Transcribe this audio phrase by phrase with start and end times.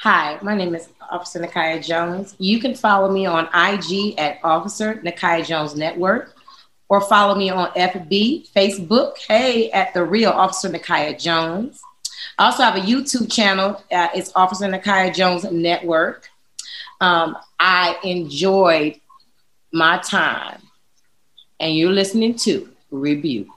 [0.00, 2.36] Hi, my name is Officer Nakia Jones.
[2.38, 6.34] You can follow me on IG at Officer Nakia Jones Network
[6.90, 11.80] or follow me on FB, Facebook, hey, at The Real Officer Nakia Jones.
[12.38, 13.82] I also have a YouTube channel.
[13.90, 16.28] Uh, it's Officer Nakia Jones Network.
[17.00, 19.00] Um, I enjoyed
[19.72, 20.60] my time,
[21.58, 23.48] and you're listening to Rebuke.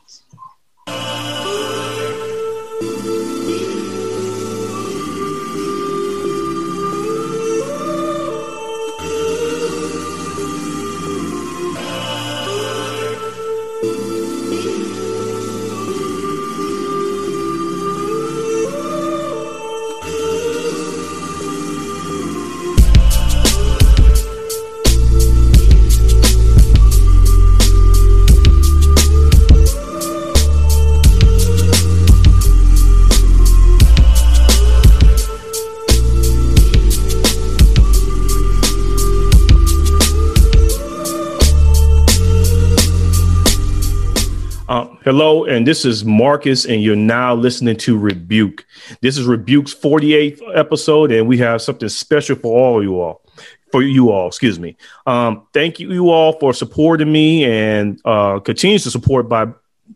[45.10, 48.64] Hello, and this is Marcus, and you're now listening to Rebuke.
[49.02, 53.24] This is Rebuke's 48th episode, and we have something special for all you all.
[53.72, 54.78] For you all, excuse me.
[55.08, 59.48] Um, thank you, you all, for supporting me and uh, continues to support by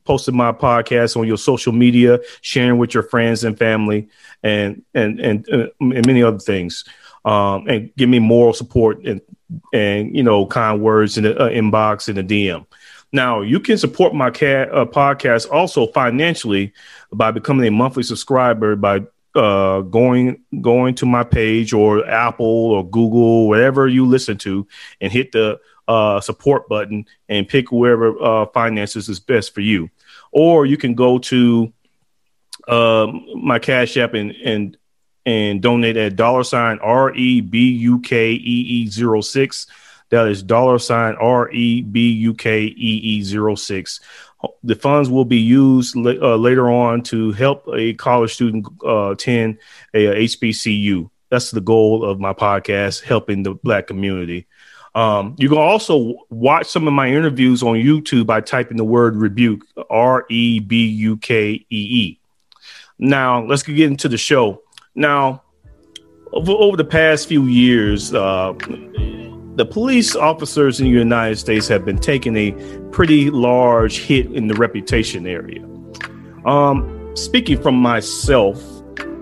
[0.03, 4.09] posting my podcast on your social media, sharing with your friends and family,
[4.41, 6.85] and and and, uh, and many other things.
[7.23, 9.21] Um, and give me moral support and
[9.73, 12.65] and you know kind words in the uh, inbox and the DM.
[13.13, 16.73] Now, you can support my cat, uh, podcast also financially
[17.11, 19.05] by becoming a monthly subscriber by
[19.35, 24.67] uh, going going to my page or Apple or Google, whatever you listen to,
[24.99, 29.89] and hit the uh, support button and pick whoever uh, finances is best for you.
[30.31, 31.71] Or you can go to
[32.67, 34.77] um, my Cash App and and
[35.25, 39.67] and donate at dollar sign R E B U K E E zero six.
[40.13, 43.99] That is dollar sign R E B U K E E zero six.
[44.63, 49.57] The funds will be used uh, later on to help a college student uh, attend
[49.95, 51.09] a, a, HBCU.
[51.29, 54.45] That's the goal of my podcast, helping the Black community.
[54.93, 59.15] Um, you can also watch some of my interviews on YouTube by typing the word
[59.15, 62.19] rebuke, R E B U K E E.
[62.99, 64.61] Now, let's get into the show.
[64.93, 65.41] Now,
[66.31, 68.53] over, over the past few years, uh,
[69.55, 72.51] the police officers in the United States have been taking a
[72.91, 75.63] pretty large hit in the reputation area.
[76.45, 78.61] Um, speaking from myself,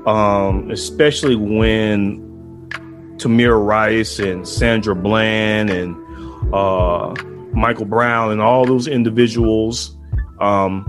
[0.07, 2.19] um, especially when
[3.17, 5.95] Tamir Rice and Sandra Bland and
[6.53, 7.13] uh,
[7.53, 9.95] Michael Brown and all those individuals
[10.39, 10.85] um,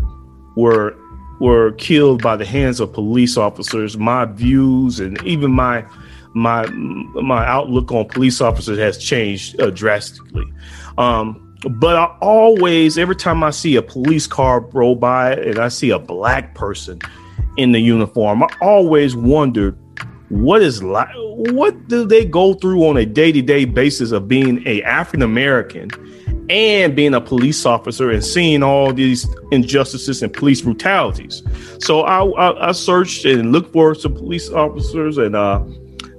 [0.56, 0.97] were
[1.41, 3.98] were killed by the hands of police officers.
[3.98, 5.84] My views and even my
[6.34, 10.44] my my outlook on police officers has changed uh, drastically.
[10.98, 11.48] Um,
[11.78, 15.91] but I always, every time I see a police car roll by and I see
[15.91, 17.00] a black person
[17.56, 19.78] in the uniform, I always wondered
[20.28, 24.82] what is like what do they go through on a day-to-day basis of being a
[24.82, 25.91] African American
[26.48, 31.42] and being a police officer and seeing all these injustices and police brutalities.
[31.78, 35.62] So I, I, I searched and looked for some police officers and uh,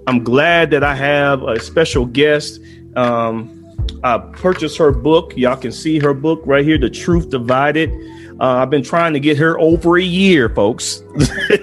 [0.08, 2.60] I'm glad that I have a special guest.
[2.96, 3.60] Um,
[4.04, 5.36] I purchased her book.
[5.38, 7.92] Y'all can see her book right here, The Truth Divided.
[8.40, 11.04] Uh, I've been trying to get her over a year, folks.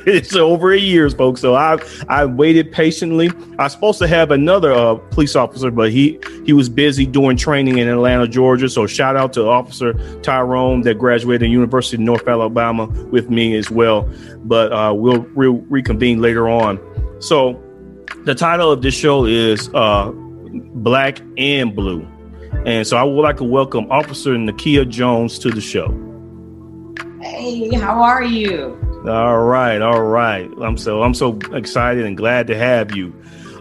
[0.06, 1.40] it's over a year, folks.
[1.40, 3.30] So I've I waited patiently.
[3.58, 7.36] I was supposed to have another uh, police officer, but he he was busy doing
[7.36, 8.68] training in Atlanta, Georgia.
[8.68, 13.70] So shout out to Officer Tyrone that graduated University of North Alabama with me as
[13.70, 14.08] well.
[14.44, 16.78] But uh, we'll re- reconvene later on.
[17.20, 17.60] So
[18.24, 22.06] the title of this show is uh, Black and Blue.
[22.66, 25.88] And so I would like to welcome Officer Nakia Jones to the show.
[27.22, 28.78] Hey, how are you?
[29.08, 30.50] All right, all right.
[30.60, 33.14] I'm so I'm so excited and glad to have you.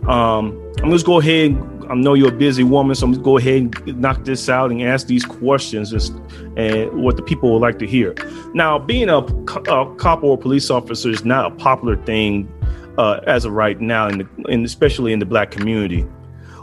[0.08, 1.52] Um, I'm just go ahead.
[1.90, 4.72] I know you're a busy woman, so I'm gonna go ahead and knock this out
[4.72, 8.16] and ask these questions and, and what the people would like to hear.
[8.54, 12.52] Now, being a, a cop or police officer is not a popular thing
[13.00, 16.02] uh, as of right now, in, the, in especially in the black community.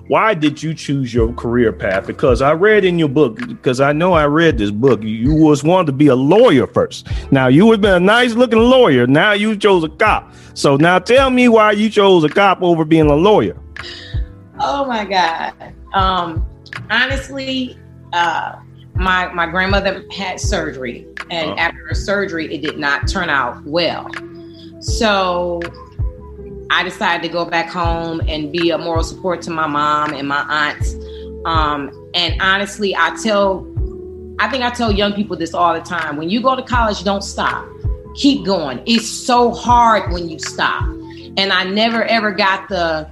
[0.08, 2.06] Why did you choose your career path?
[2.06, 5.64] Because I read in your book, because I know I read this book, you was
[5.64, 7.08] wanted to be a lawyer first.
[7.32, 9.06] Now you have been a nice looking lawyer.
[9.06, 10.32] Now you chose a cop.
[10.52, 13.58] So now tell me why you chose a cop over being a lawyer.
[14.60, 15.54] Oh my God.
[15.94, 16.46] Um,
[16.90, 17.78] honestly,
[18.12, 18.56] uh,
[18.94, 23.64] my my grandmother had surgery, and uh after her surgery, it did not turn out
[23.64, 24.10] well.
[24.80, 25.60] So
[26.70, 30.26] I decided to go back home and be a moral support to my mom and
[30.26, 30.94] my aunts.
[31.44, 33.66] Um, and honestly, I tell,
[34.38, 36.16] I think I tell young people this all the time.
[36.16, 37.66] When you go to college, don't stop.
[38.14, 38.82] Keep going.
[38.86, 40.82] It's so hard when you stop.
[41.36, 43.08] And I never ever got the,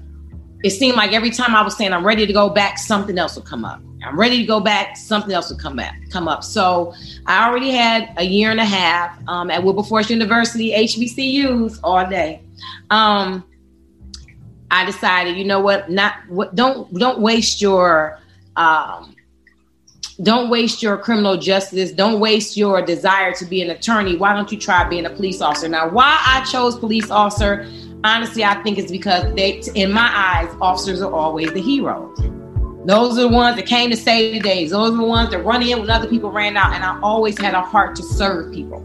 [0.65, 3.37] it seemed like every time I was saying I'm ready to go back, something else
[3.37, 3.83] would come up.
[4.03, 6.43] I'm ready to go back, something else would come back, come up.
[6.43, 6.95] So
[7.27, 12.43] I already had a year and a half um, at Wilberforce University, HBCUs all day.
[12.89, 13.45] Um,
[14.71, 18.19] I decided, you know what, not what, don't don't waste your
[18.57, 19.15] um,
[20.23, 21.93] don't waste your criminal justice.
[21.93, 24.17] Don't waste your desire to be an attorney.
[24.17, 25.69] Why don't you try being a police officer?
[25.69, 27.67] Now, why I chose police officer,
[28.05, 32.17] honestly, I think it's because they, in my eyes, officers are always the heroes.
[32.87, 34.71] Those are the ones that came to save the days.
[34.73, 36.75] Those are the ones that run in when other people ran out.
[36.75, 38.81] And I always had a heart to serve people.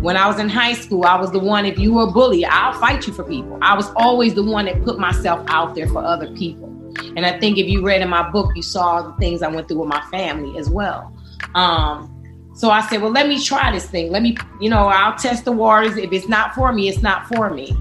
[0.00, 2.44] When I was in high school, I was the one, if you were a bully,
[2.44, 3.56] I'll fight you for people.
[3.62, 6.68] I was always the one that put myself out there for other people.
[7.16, 9.68] And I think if you read in my book, you saw the things I went
[9.68, 11.16] through with my family as well.
[11.54, 12.10] Um,
[12.56, 14.10] so I said, well, let me try this thing.
[14.10, 15.96] Let me, you know, I'll test the waters.
[15.96, 17.76] If it's not for me, it's not for me.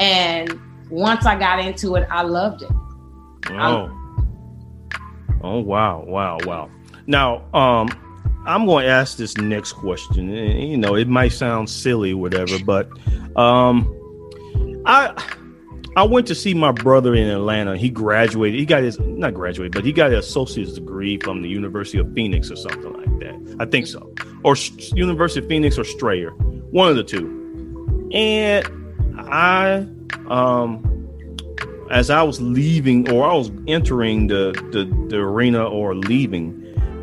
[0.00, 0.58] And
[0.90, 2.70] once I got into it, I loved it.
[3.50, 3.96] Oh.
[5.42, 6.70] Oh wow, wow, wow.
[7.06, 7.88] Now, um,
[8.46, 10.30] I'm going to ask this next question.
[10.30, 12.90] You know, it might sound silly, whatever, but
[13.36, 13.88] um,
[14.86, 15.14] I
[15.96, 17.76] I went to see my brother in Atlanta.
[17.76, 18.58] He graduated.
[18.58, 22.12] He got his not graduated, but he got his associate's degree from the University of
[22.14, 23.56] Phoenix or something like that.
[23.60, 24.12] I think so,
[24.44, 24.56] or
[24.94, 26.30] University of Phoenix or Strayer,
[26.70, 28.10] one of the two.
[28.12, 28.79] And
[29.18, 29.86] I
[30.28, 30.90] um
[31.90, 36.56] as I was leaving or I was entering the, the, the arena or leaving,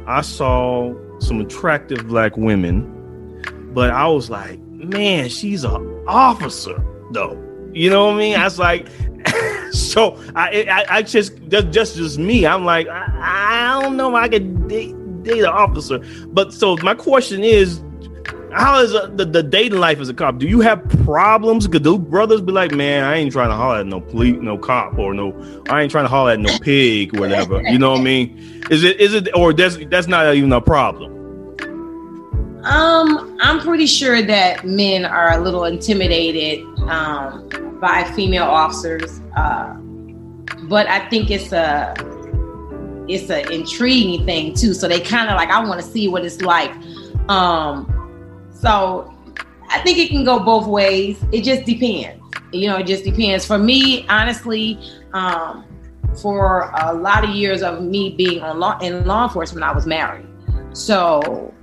[0.08, 7.44] I saw some attractive black women, but I was like, man, she's an officer though.
[7.74, 8.36] You know what I mean?
[8.38, 8.88] I was like,
[9.72, 12.46] so I, I, I just just just just me.
[12.46, 16.00] I'm like, I, I don't know I could date, date an officer.
[16.28, 17.82] But so my question is,
[18.52, 20.38] how is uh, the, the dating life as a cop?
[20.38, 21.68] Do you have problems?
[21.68, 24.98] Could brothers be like, man, I ain't trying to holler at no police, no cop,
[24.98, 25.34] or no,
[25.70, 27.62] I ain't trying to holler at no pig, whatever.
[27.62, 28.64] You know what I mean?
[28.70, 31.14] Is it is it or that's that's not even a problem?
[32.64, 39.74] Um, I'm pretty sure that men are a little intimidated um, by female officers, uh,
[40.64, 41.94] but I think it's a
[43.08, 44.74] it's an intriguing thing too.
[44.74, 46.72] So they kind of like, I want to see what it's like.
[47.30, 47.94] Um,
[48.60, 49.14] so
[49.70, 51.24] I think it can go both ways.
[51.32, 52.24] It just depends.
[52.52, 53.46] You know, it just depends.
[53.46, 54.80] For me, honestly,
[55.14, 55.66] um,
[56.22, 59.86] for a lot of years of me being on law, in law enforcement, I was
[59.86, 60.26] married.
[60.74, 61.54] So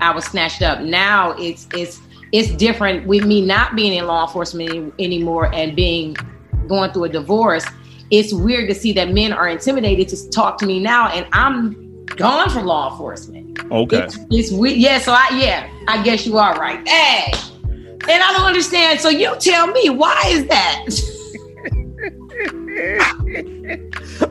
[0.00, 0.80] I was snatched up.
[0.80, 2.00] Now it's it's
[2.32, 6.16] it's different with me not being in law enforcement any, anymore and being
[6.68, 7.64] going through a divorce.
[8.10, 11.79] It's weird to see that men are intimidated to talk to me now, and I'm
[12.16, 13.58] gone from law enforcement.
[13.70, 13.98] Okay.
[13.98, 14.78] It's, it's weird.
[14.78, 14.98] Yeah.
[14.98, 16.86] So I yeah, I guess you are right.
[16.86, 19.00] Hey, and I don't understand.
[19.00, 20.86] So you tell me why is that?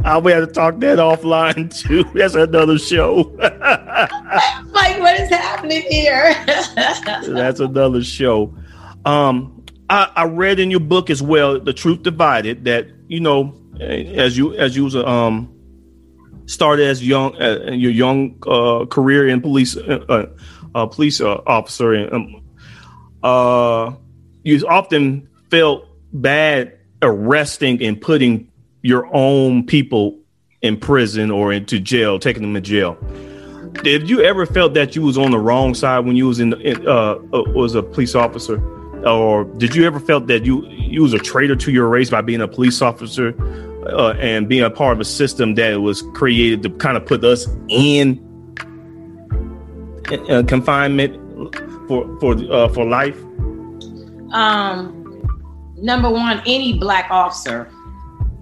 [0.03, 2.03] I'll be able to talk that offline too.
[2.13, 3.35] That's another show.
[3.37, 6.33] like, what is happening here?
[6.45, 8.55] That's another show.
[9.05, 13.55] Um, I, I, read in your book as well, "The Truth Divided," that you know,
[13.79, 15.53] as you as you was a um
[16.49, 20.25] started as young uh, your young uh, career in police uh, uh,
[20.73, 21.93] uh police officer.
[21.93, 22.41] And
[23.23, 23.97] um,
[24.43, 28.51] you often felt bad arresting and putting
[28.81, 30.17] your own people
[30.61, 32.97] in prison or into jail taking them to jail.
[33.83, 36.59] Did you ever felt that you was on the wrong side when you was in,
[36.61, 38.59] in uh was a police officer?
[39.05, 42.21] Or did you ever felt that you you was a traitor to your race by
[42.21, 43.33] being a police officer
[43.85, 47.23] uh, and being a part of a system that was created to kind of put
[47.23, 48.19] us in
[50.29, 51.15] uh, confinement
[51.87, 53.17] for for uh, for life?
[54.31, 55.23] Um,
[55.77, 57.71] number one, any black officer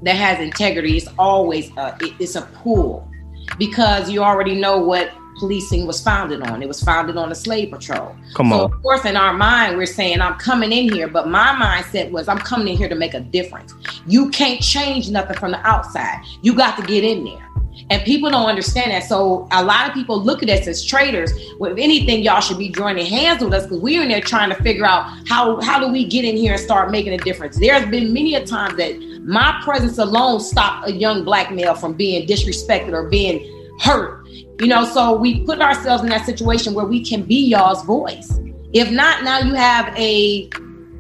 [0.04, 3.10] that has integrity is always a, it, it's a pull
[3.58, 6.62] because you already know what policing was founded on.
[6.62, 8.16] It was founded on a slave patrol.
[8.34, 8.60] Come on.
[8.60, 12.12] So of course, in our mind, we're saying, I'm coming in here, but my mindset
[12.12, 13.74] was, I'm coming in here to make a difference.
[14.06, 16.24] You can't change nothing from the outside.
[16.42, 17.48] You got to get in there.
[17.90, 19.04] And people don't understand that.
[19.04, 21.32] So a lot of people look at us as traitors.
[21.60, 24.50] Well, if anything, y'all should be joining hands with us because we're in there trying
[24.50, 27.58] to figure out how how do we get in here and start making a difference.
[27.58, 31.94] There's been many a time that my presence alone stopped a young black male from
[31.94, 34.27] being disrespected or being hurt
[34.60, 38.40] you know, so we put ourselves in that situation where we can be y'all's voice.
[38.74, 40.50] If not, now you have a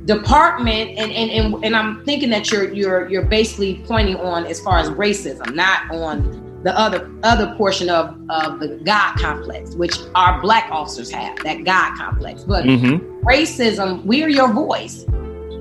[0.05, 4.59] department and, and and and I'm thinking that you're you're you're basically pointing on as
[4.59, 9.95] far as racism, not on the other other portion of of the God complex, which
[10.15, 12.43] our black officers have that God complex.
[12.43, 13.25] But mm-hmm.
[13.27, 15.05] racism, we're your voice.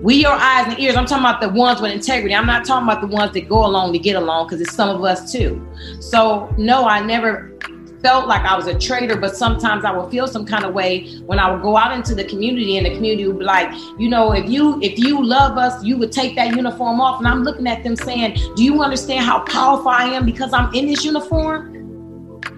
[0.02, 0.94] We your eyes and ears.
[0.94, 2.34] I'm talking about the ones with integrity.
[2.34, 4.90] I'm not talking about the ones that go along to get along because it's some
[4.94, 5.66] of us too.
[6.00, 7.56] So no, I never
[8.00, 11.18] felt like I was a traitor, but sometimes I would feel some kind of way
[11.26, 14.08] when I would go out into the community and the community would be like, you
[14.08, 17.18] know, if you if you love us, you would take that uniform off.
[17.18, 20.72] And I'm looking at them saying, Do you understand how powerful I am because I'm
[20.74, 21.74] in this uniform?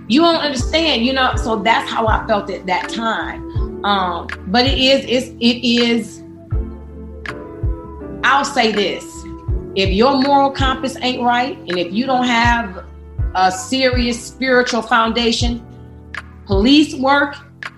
[0.08, 1.34] You don't understand, you know.
[1.36, 3.84] So that's how I felt at that time.
[3.84, 6.22] Um, but it is, it's it is,
[8.24, 9.04] I'll say this.
[9.76, 12.84] If your moral compass ain't right, and if you don't have
[13.34, 15.64] a serious spiritual foundation,
[16.46, 17.36] police work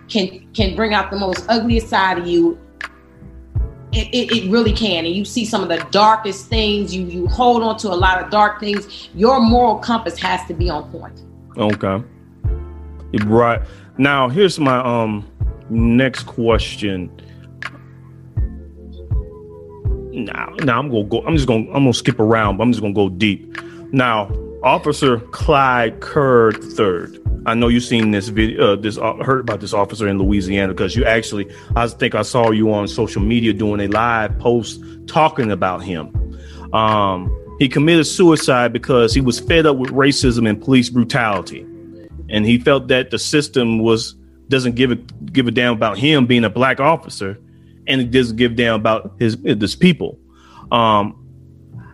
[0.09, 2.59] can can bring out the most ugliest side of you.
[3.93, 5.05] It, it, it, really can.
[5.05, 6.95] And you see some of the darkest things.
[6.95, 9.09] You you hold on to a lot of dark things.
[9.15, 11.25] Your moral compass has to be on point.
[11.57, 12.05] Okay.
[13.25, 13.61] Right.
[13.99, 15.29] Now here's my um
[15.71, 17.11] next question.
[20.13, 21.23] Now, now I'm gonna go.
[21.27, 21.67] I'm just gonna.
[21.69, 23.57] I'm gonna skip around, but I'm just gonna go deep.
[23.93, 24.29] Now,
[24.63, 27.19] Officer Clyde Kerr III.
[27.47, 30.75] I know you've seen this video, uh, this uh, heard about this officer in Louisiana
[30.75, 34.83] because you actually, I think I saw you on social media doing a live post
[35.07, 36.39] talking about him.
[36.75, 41.63] Um, he committed suicide because he was fed up with racism and police brutality,
[42.29, 44.15] and he felt that the system was
[44.49, 47.39] doesn't give a give a damn about him being a black officer,
[47.87, 50.19] and it doesn't give a damn about his his people.
[50.71, 51.17] Um,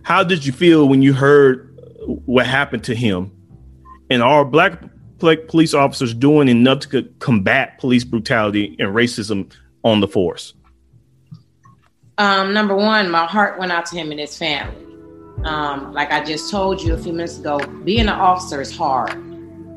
[0.02, 1.66] how did you feel when you heard
[2.06, 3.32] what happened to him,
[4.10, 4.82] and are black
[5.18, 10.54] police officers doing enough to combat police brutality and racism on the force?
[12.18, 14.82] Um, number one, my heart went out to him and his family.
[15.44, 19.25] Um, like I just told you a few minutes ago, being an officer is hard.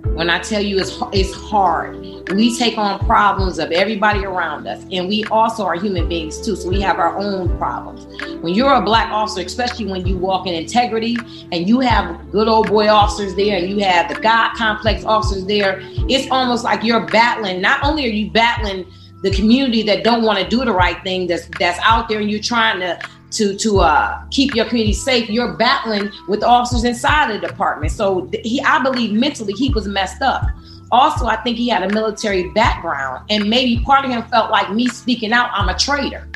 [0.03, 1.97] When I tell you it's it's hard,
[2.31, 6.55] we take on problems of everybody around us, and we also are human beings too.
[6.55, 8.05] So we have our own problems.
[8.41, 11.17] When you're a black officer, especially when you walk in integrity,
[11.51, 15.45] and you have good old boy officers there, and you have the God complex officers
[15.45, 17.61] there, it's almost like you're battling.
[17.61, 18.91] Not only are you battling
[19.21, 22.29] the community that don't want to do the right thing, that's that's out there, and
[22.29, 22.99] you're trying to
[23.31, 27.91] to to uh, keep your community safe, you're battling with officers inside the department.
[27.91, 30.43] So he, I believe mentally he was messed up.
[30.91, 34.71] Also, I think he had a military background, and maybe part of him felt like
[34.71, 36.27] me speaking out, I'm a traitor.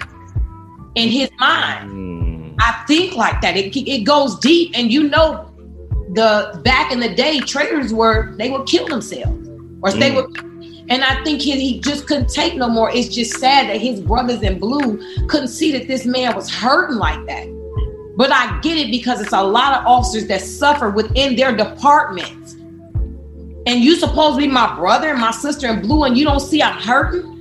[0.94, 2.56] In his mind, mm.
[2.60, 3.58] I think like that.
[3.58, 5.52] It it goes deep, and you know,
[6.14, 9.48] the back in the day, traitors were they would kill themselves,
[9.82, 10.00] or mm.
[10.00, 10.53] they would
[10.90, 12.92] and I think he, he just couldn't take no more.
[12.92, 14.98] It's just sad that his brothers in blue
[15.28, 17.48] couldn't see that this man was hurting like that.
[18.16, 22.54] But I get it because it's a lot of officers that suffer within their departments.
[23.66, 26.42] And you supposed to be my brother and my sister in blue, and you don't
[26.42, 27.32] see I'm hurting.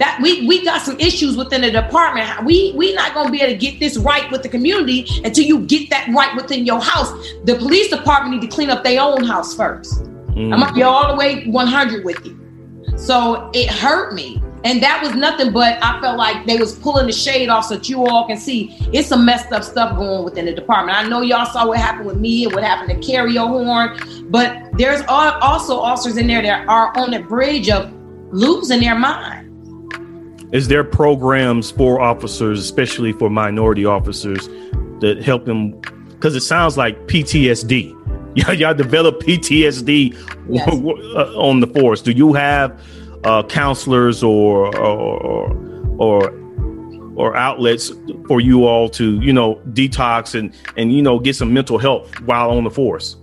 [0.00, 2.44] That we we got some issues within the department.
[2.44, 5.60] We we not gonna be able to get this right with the community until you
[5.66, 7.10] get that right within your house.
[7.44, 10.04] The police department need to clean up their own house first.
[10.34, 10.52] Mm.
[10.52, 12.47] I'm gonna be all the way 100 with you.
[12.96, 14.42] So it hurt me.
[14.64, 17.76] And that was nothing but I felt like they was pulling the shade off so
[17.76, 20.98] that you all can see it's some messed up stuff going within the department.
[20.98, 24.58] I know y'all saw what happened with me and what happened to Cariol Horne, but
[24.72, 27.92] there's also officers in there that are on the bridge of
[28.32, 29.46] losing their mind.
[30.52, 34.48] Is there programs for officers, especially for minority officers,
[35.00, 35.80] that help them?
[36.08, 37.94] Because it sounds like PTSD
[38.46, 40.14] y'all, y'all develop PTSD
[40.48, 40.68] yes.
[41.36, 42.02] on the force.
[42.02, 42.80] Do you have
[43.24, 45.52] uh, counselors or, or
[45.98, 46.30] or
[47.16, 47.90] or outlets
[48.28, 52.08] for you all to you know detox and and you know get some mental health
[52.20, 53.16] while on the force?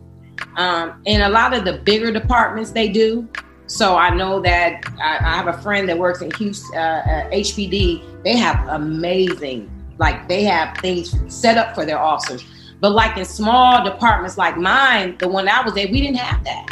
[0.57, 3.27] Um, in a lot of the bigger departments, they do.
[3.67, 7.29] So I know that I, I have a friend that works in Houston, uh, uh,
[7.31, 8.24] HPD.
[8.24, 12.43] They have amazing, like they have things set up for their officers.
[12.79, 16.44] But like in small departments like mine, the one I was at, we didn't have
[16.44, 16.67] that.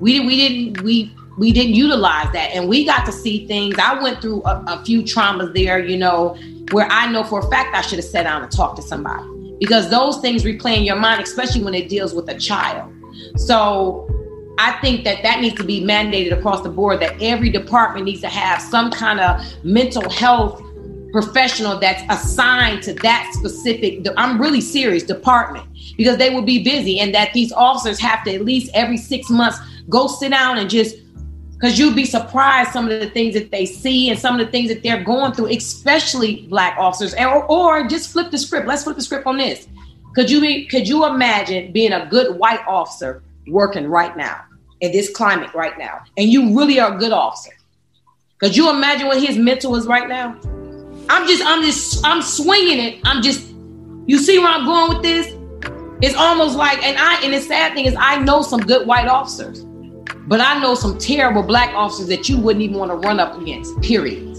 [0.00, 3.76] We we didn't we we didn't utilize that, and we got to see things.
[3.78, 6.36] I went through a, a few traumas there, you know,
[6.70, 9.24] where I know for a fact I should have sat down and talked to somebody
[9.58, 12.92] because those things replay in your mind, especially when it deals with a child.
[13.36, 14.08] So
[14.58, 18.20] I think that that needs to be mandated across the board that every department needs
[18.20, 20.62] to have some kind of mental health
[21.14, 25.64] professional that's assigned to that specific i'm really serious department
[25.96, 29.30] because they will be busy and that these officers have to at least every six
[29.30, 29.56] months
[29.88, 30.96] go sit down and just
[31.52, 34.50] because you'd be surprised some of the things that they see and some of the
[34.50, 37.14] things that they're going through, especially black officers.
[37.14, 38.66] Or, or just flip the script.
[38.66, 39.66] Let's flip the script on this.
[40.14, 44.42] Could you be, could you imagine being a good white officer working right now
[44.80, 47.52] in this climate right now, and you really are a good officer?
[48.40, 50.38] Could you imagine what his mental is right now?
[51.08, 53.00] I'm just, I'm just, I'm swinging it.
[53.04, 53.54] I'm just,
[54.06, 55.34] you see where I'm going with this?
[56.02, 59.08] It's almost like, and I, and the sad thing is, I know some good white
[59.08, 59.64] officers,
[60.26, 63.40] but I know some terrible black officers that you wouldn't even want to run up
[63.40, 63.80] against.
[63.80, 64.34] Period.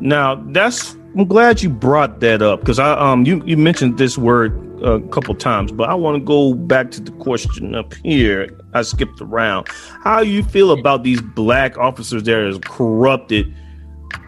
[0.00, 4.18] Now that's I'm glad you brought that up because I um you you mentioned this
[4.18, 8.50] word a couple times, but I want to go back to the question up here.
[8.74, 9.68] I skipped around.
[10.02, 13.54] How you feel about these black officers that are corrupted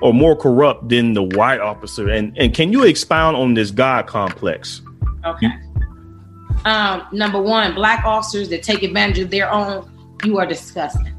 [0.01, 2.09] or more corrupt than the white officer?
[2.09, 4.83] And and can you expound on this God complex?
[5.25, 5.49] Okay.
[6.65, 9.91] Um, number one, black officers that take advantage of their own,
[10.25, 11.13] you are disgusting.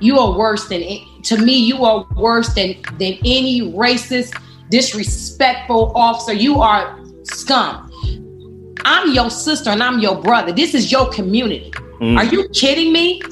[0.00, 0.82] You are worse than
[1.22, 1.56] to me.
[1.58, 4.40] You are worse than than any racist
[4.70, 6.32] disrespectful officer.
[6.32, 7.90] You are scum.
[8.84, 10.52] I'm your sister and I'm your brother.
[10.52, 11.70] This is your community.
[12.00, 12.18] Mm.
[12.18, 13.22] Are you kidding me?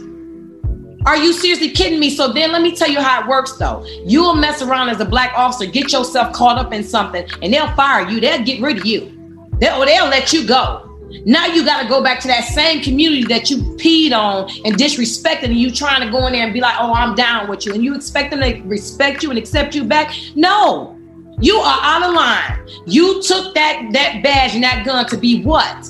[1.04, 2.10] Are you seriously kidding me?
[2.10, 3.84] So then let me tell you how it works though.
[4.04, 7.72] You'll mess around as a black officer, get yourself caught up in something, and they'll
[7.74, 8.20] fire you.
[8.20, 9.48] They'll get rid of you.
[9.58, 10.88] They'll, they'll let you go.
[11.24, 14.76] Now you got to go back to that same community that you peed on and
[14.76, 17.66] disrespected, and you trying to go in there and be like, "Oh, I'm down with
[17.66, 20.14] you," and you expect them to respect you and accept you back.
[20.34, 20.98] No,
[21.38, 22.66] you are out of line.
[22.86, 25.88] You took that that badge and that gun to be what?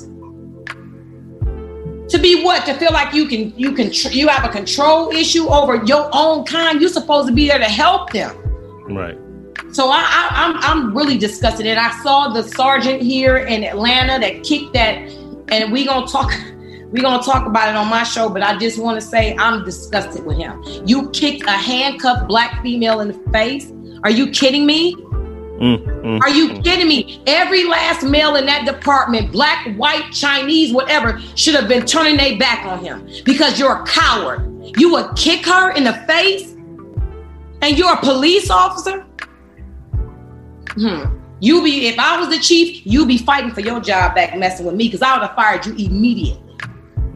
[2.13, 2.63] To be what?
[2.67, 6.11] To feel like you can you can tr- you have a control issue over your
[6.13, 6.79] own kind.
[6.79, 8.37] You're supposed to be there to help them.
[8.87, 9.17] Right.
[9.71, 11.65] So I, I, I'm I'm really disgusted.
[11.65, 14.97] And I saw the sergeant here in Atlanta that kicked that,
[15.51, 16.31] and we gonna talk.
[16.91, 19.65] We're gonna talk about it on my show, but I just want to say I'm
[19.65, 20.61] disgusted with him.
[20.85, 23.73] You kicked a handcuffed black female in the face.
[24.03, 24.95] Are you kidding me?
[25.59, 26.63] Mm, mm, Are you mm.
[26.63, 27.21] kidding me?
[27.27, 32.37] Every last male in that department, black, white, Chinese, whatever, should have been turning their
[32.37, 34.49] back on him because you're a coward.
[34.77, 36.51] You would kick her in the face
[37.61, 39.05] and you're a police officer?
[40.75, 41.19] Hmm.
[41.39, 44.65] You be if I was the chief, you'd be fighting for your job back messing
[44.65, 46.57] with me because I would have fired you immediately.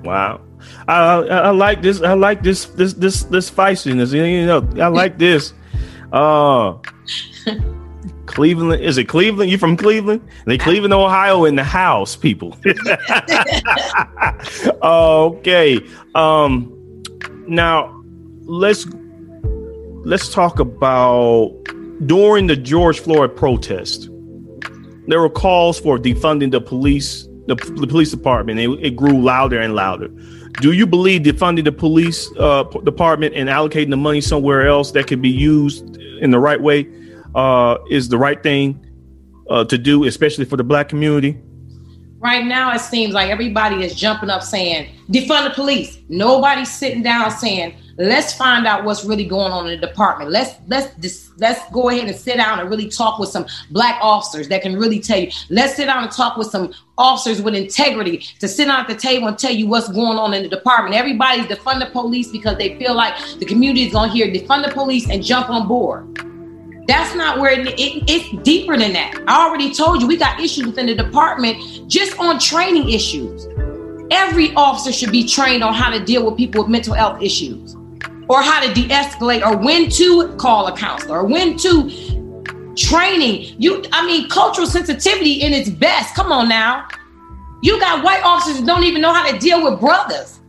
[0.04, 0.42] Wow.
[0.88, 2.02] I, I, I like this.
[2.02, 4.14] I like this this this this feistiness.
[4.14, 5.54] You know, I like this.
[6.12, 6.76] Uh
[8.28, 8.82] Cleveland.
[8.82, 9.50] Is it Cleveland?
[9.50, 10.22] You from Cleveland?
[10.46, 12.56] They Cleveland, Ohio, in the house, people.
[14.84, 15.80] okay.
[16.14, 16.74] Um.
[17.48, 18.04] Now
[18.44, 18.86] let's
[20.06, 21.52] let's talk about
[22.06, 24.10] during the George Floyd protest.
[25.08, 28.60] There were calls for defunding the police, the, the police department.
[28.60, 30.10] It, it, grew louder and louder.
[30.60, 35.08] Do you believe defunding the police uh, department and allocating the money somewhere else that
[35.08, 36.90] could be used in the right way
[37.38, 38.84] uh, is the right thing
[39.50, 41.38] uh, to do, especially for the black community?
[42.20, 46.00] Right now, it seems like everybody is jumping up saying, defund the police.
[46.10, 50.32] Nobody's sitting down saying, let's find out what's really going on in the department.
[50.32, 54.00] Let's let's just, let's go ahead and sit down and really talk with some black
[54.02, 55.30] officers that can really tell you.
[55.52, 58.96] Let's sit down and talk with some officers with integrity to sit down at the
[58.96, 60.96] table and tell you what's going on in the department.
[60.96, 64.72] Everybody's defund the police because they feel like the community is to hear defund the
[64.72, 66.27] police and jump on board.
[66.88, 69.22] That's not where it, it, it's deeper than that.
[69.28, 73.46] I already told you we got issues within the department just on training issues.
[74.10, 77.76] Every officer should be trained on how to deal with people with mental health issues
[78.30, 83.56] or how to de-escalate or when to call a counselor or when to training.
[83.60, 86.16] You I mean cultural sensitivity in its best.
[86.16, 86.88] Come on now.
[87.62, 90.40] You got white officers who don't even know how to deal with brothers.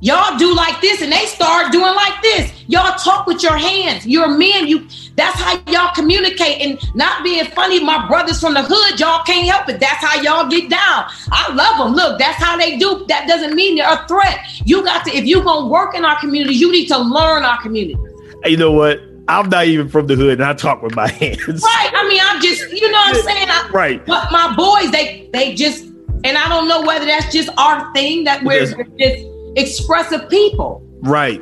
[0.00, 2.52] Y'all do like this and they start doing like this.
[2.68, 4.06] Y'all talk with your hands.
[4.06, 4.68] You're men.
[4.68, 4.86] You
[5.18, 7.82] that's how y'all communicate and not being funny.
[7.82, 9.80] My brothers from the hood, y'all can't help it.
[9.80, 11.06] That's how y'all get down.
[11.30, 11.94] I love them.
[11.94, 13.04] Look, that's how they do.
[13.08, 14.38] That doesn't mean they're a threat.
[14.64, 17.60] You got to, if you're gonna work in our community, you need to learn our
[17.60, 17.98] community.
[18.44, 19.00] You know what?
[19.28, 21.46] I'm not even from the hood and I talk with my hands.
[21.46, 21.90] Right.
[21.94, 23.48] I mean, I'm just, you know what I'm saying?
[23.50, 24.06] I, right.
[24.06, 25.84] But my boys, they they just
[26.24, 29.26] and I don't know whether that's just our thing that we're, we're just
[29.56, 30.82] expressive people.
[31.02, 31.40] Right.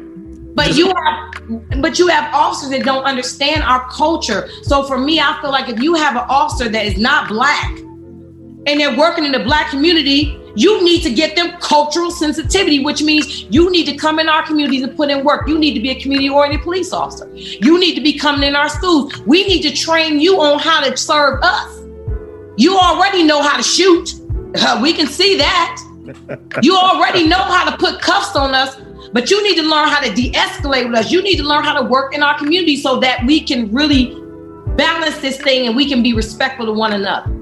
[0.57, 4.49] But you have but you have officers that don't understand our culture.
[4.63, 7.71] So for me, I feel like if you have an officer that is not black
[7.79, 13.03] and they're working in the black community, you need to get them cultural sensitivity, which
[13.03, 15.47] means you need to come in our communities and put in work.
[15.47, 17.31] You need to be a community oriented police officer.
[17.35, 19.15] You need to be coming in our schools.
[19.27, 21.83] We need to train you on how to serve us.
[22.57, 24.15] You already know how to shoot.
[24.81, 25.83] we can see that.
[26.63, 28.81] you already know how to put cuffs on us
[29.17, 31.11] But you need to learn how to de-escalate with us.
[31.11, 34.15] You need to learn how to work in our community so that we can really
[34.77, 37.33] balance this thing and we can be respectful to one another.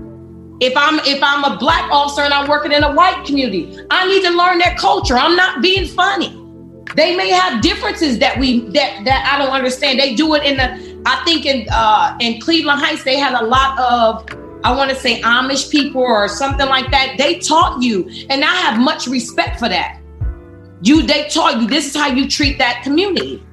[0.61, 4.07] If I'm if I'm a black officer and I'm working in a white community, I
[4.07, 5.17] need to learn their culture.
[5.17, 6.29] I'm not being funny.
[6.95, 9.99] They may have differences that we that that I don't understand.
[9.99, 13.45] They do it in the I think in uh in Cleveland Heights they had a
[13.45, 14.29] lot of
[14.63, 17.17] I want to say Amish people or something like that.
[17.19, 20.04] They taught you, and I have much respect for that.
[20.83, 23.45] You they taught you this is how you treat that community.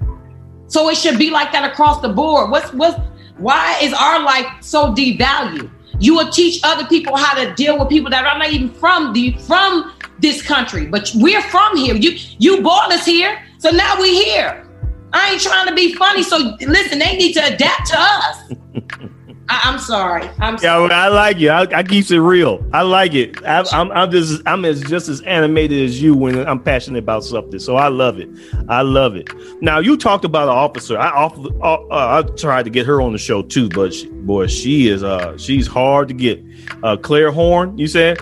[0.67, 2.49] So it should be like that across the board.
[2.49, 2.99] What's what's
[3.37, 5.69] why is our life so devalued?
[5.99, 9.13] You will teach other people how to deal with people that are not even from
[9.13, 11.95] the from this country, but we're from here.
[11.95, 14.67] You you brought us here, so now we're here.
[15.13, 16.23] I ain't trying to be funny.
[16.23, 18.53] So listen, they need to adapt to us.
[19.51, 20.29] I, am sorry.
[20.39, 20.87] I'm sorry.
[20.87, 21.49] Yeah, I like you.
[21.49, 22.65] I, I keeps it real.
[22.71, 23.43] I like it.
[23.45, 27.25] I, I'm, I'm just I'm as just as animated as you when I'm passionate about
[27.25, 27.59] something.
[27.59, 28.29] So I love it.
[28.69, 29.29] I love it.
[29.61, 30.97] Now you talked about an officer.
[30.97, 31.27] I uh,
[31.61, 35.03] uh, I tried to get her on the show too, but she, boy, she is
[35.03, 36.41] uh she's hard to get.
[36.83, 38.19] Uh, Claire Horn, you said.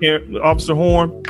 [0.00, 0.40] Carrie Horn.
[0.42, 1.22] Officer Horn.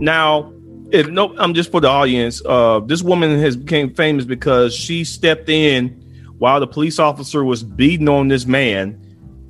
[0.00, 0.50] Now,
[0.92, 2.40] if no, I'm just for the audience.
[2.46, 6.01] Uh, this woman has became famous because she stepped in
[6.42, 9.00] while the police officer was beating on this man,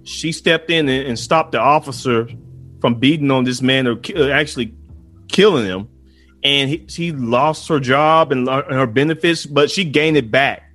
[0.04, 2.28] she stepped in and, and stopped the officer
[2.82, 4.74] from beating on this man or ki- uh, actually
[5.26, 5.88] killing him.
[6.44, 10.70] And he, she lost her job and her benefits, but she gained it back.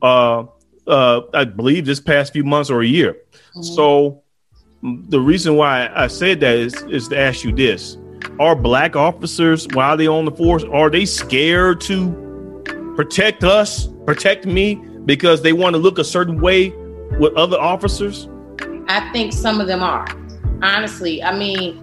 [0.00, 0.44] Uh,
[0.86, 3.14] uh, I believe this past few months or a year.
[3.56, 3.62] Mm-hmm.
[3.62, 4.22] So
[5.08, 7.98] the reason why I said that is is to ask you this:
[8.38, 12.12] Are black officers, while they on the force, are they scared to
[12.94, 14.80] protect us, protect me?
[15.04, 16.70] Because they want to look a certain way
[17.18, 18.28] with other officers?
[18.88, 20.06] I think some of them are.
[20.62, 21.78] Honestly, I mean,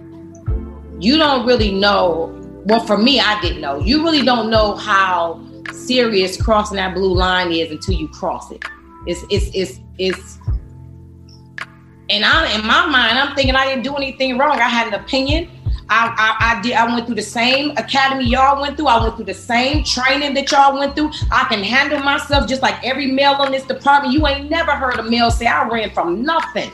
[1.00, 2.36] you don't really know.
[2.66, 3.80] Well, for me, I didn't know.
[3.80, 8.64] You really don't know how serious crossing that blue line is until you cross it.
[9.06, 10.38] It's it's it's it's.
[12.10, 14.58] And I, in my mind, I'm thinking I didn't do anything wrong.
[14.60, 15.48] I had an opinion.
[15.90, 16.74] I, I, I, did.
[16.74, 18.86] I went through the same academy y'all went through.
[18.86, 21.10] I went through the same training that y'all went through.
[21.32, 24.14] I can handle myself just like every male in this department.
[24.14, 26.70] You ain't never heard a male say I ran from nothing,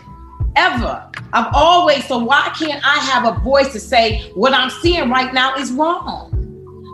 [0.54, 1.10] ever.
[1.32, 2.06] I've always.
[2.06, 5.72] So why can't I have a voice to say what I'm seeing right now is
[5.72, 6.32] wrong?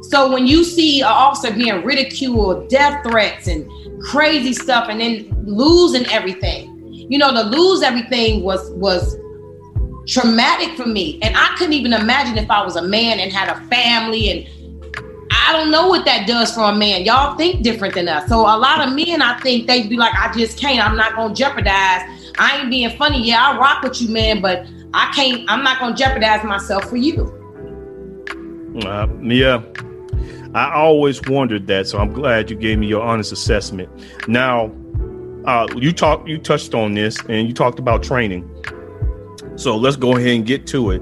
[0.04, 3.68] So when you see an officer being ridiculed, death threats, and
[4.00, 6.68] crazy stuff, and then losing everything,
[7.10, 9.16] you know, to lose everything was was
[10.06, 11.18] traumatic for me.
[11.22, 14.48] And I couldn't even imagine if I was a man and had a family and
[15.34, 17.04] I don't know what that does for a man.
[17.04, 18.28] Y'all think different than us.
[18.28, 20.84] So a lot of men, I think they'd be like, I just can't.
[20.86, 22.02] I'm not gonna jeopardize.
[22.38, 23.22] I ain't being funny.
[23.26, 25.50] Yeah, I rock with you, man, but I can't.
[25.50, 27.38] I'm not gonna jeopardize myself for you.
[28.84, 29.62] Uh, yeah,
[30.54, 31.86] I always wondered that.
[31.88, 33.88] So I'm glad you gave me your honest assessment.
[34.28, 34.70] Now,
[35.46, 38.48] uh, you talked, you touched on this, and you talked about training.
[39.62, 41.00] So let's go ahead and get to it.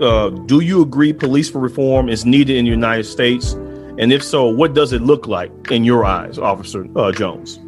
[0.00, 3.54] Uh, do you agree police reform is needed in the United States?
[3.98, 7.58] And if so, what does it look like in your eyes, Officer uh, Jones?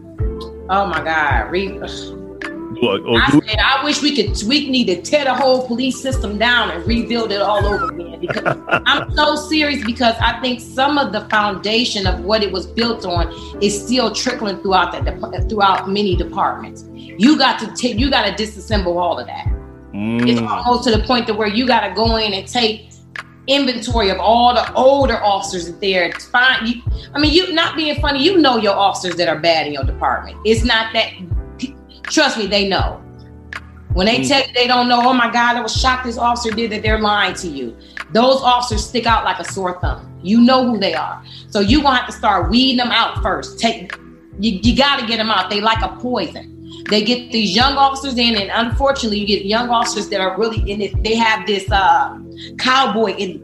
[0.70, 4.40] Oh my God, Re- oh, I, said, I wish we could.
[4.46, 8.20] We need to tear the whole police system down and rebuild it all over again.
[8.20, 12.64] Because I'm so serious because I think some of the foundation of what it was
[12.64, 16.84] built on is still trickling throughout that throughout many departments.
[16.92, 17.98] You got to take.
[17.98, 19.55] You got to disassemble all of that.
[19.96, 20.28] Mm.
[20.28, 22.90] It's almost to the point to where you got to go in and take
[23.46, 26.12] inventory of all the older officers that there.
[26.12, 26.82] Find you.
[27.14, 28.22] I mean, you not being funny.
[28.22, 30.38] You know your officers that are bad in your department.
[30.44, 31.12] It's not that.
[32.02, 33.02] Trust me, they know.
[33.94, 34.28] When they mm.
[34.28, 36.82] tell you they don't know, oh my God, I was shocked this officer did that,
[36.82, 37.74] they're lying to you.
[38.12, 40.20] Those officers stick out like a sore thumb.
[40.22, 41.24] You know who they are.
[41.48, 43.58] So you're gonna have to start weeding them out first.
[43.58, 43.92] Take
[44.38, 45.48] you, you gotta get them out.
[45.48, 46.55] They like a poison.
[46.88, 50.70] They get these young officers in, and unfortunately, you get young officers that are really
[50.70, 51.02] in it.
[51.02, 52.18] They have this uh,
[52.58, 53.42] cowboy in.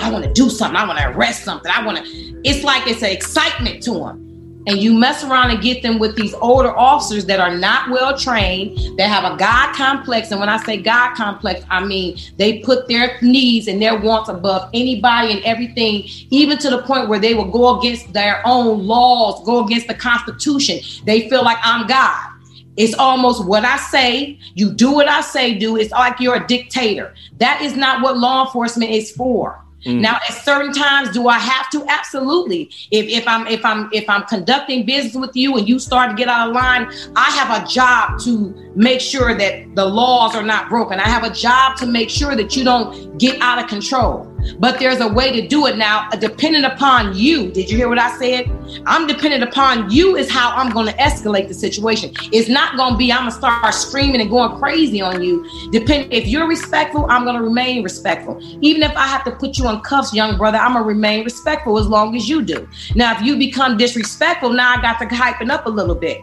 [0.00, 0.76] I want to do something.
[0.76, 1.70] I want to arrest something.
[1.74, 2.04] I want to.
[2.44, 4.20] It's like it's an excitement to them.
[4.66, 8.16] And you mess around and get them with these older officers that are not well
[8.16, 10.30] trained, that have a God complex.
[10.30, 14.30] And when I say God complex, I mean they put their needs and their wants
[14.30, 18.86] above anybody and everything, even to the point where they will go against their own
[18.86, 20.80] laws, go against the Constitution.
[21.04, 22.30] They feel like I'm God.
[22.76, 24.38] It's almost what I say.
[24.54, 25.76] You do what I say, do.
[25.76, 27.14] It's like you're a dictator.
[27.38, 29.64] That is not what law enforcement is for.
[29.84, 30.00] Mm.
[30.00, 31.84] Now, at certain times, do I have to?
[31.88, 32.70] Absolutely.
[32.90, 36.16] If, if I'm if I'm if I'm conducting business with you and you start to
[36.16, 40.42] get out of line, I have a job to make sure that the laws are
[40.42, 41.00] not broken.
[41.00, 44.33] I have a job to make sure that you don't get out of control.
[44.58, 47.50] But there's a way to do it now, uh, dependent upon you.
[47.50, 48.50] Did you hear what I said?
[48.86, 52.12] I'm dependent upon you, is how I'm going to escalate the situation.
[52.32, 55.48] It's not going to be, I'm going to start screaming and going crazy on you.
[55.70, 58.38] Depend if you're respectful, I'm going to remain respectful.
[58.60, 61.24] Even if I have to put you on cuffs, young brother, I'm going to remain
[61.24, 62.68] respectful as long as you do.
[62.94, 66.22] Now, if you become disrespectful, now I got to hyping up a little bit.